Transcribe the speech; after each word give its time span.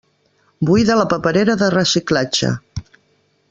Buida 0.69 0.95
la 1.01 1.05
paperera 1.11 1.57
de 1.61 1.69
reciclatge. 1.77 2.53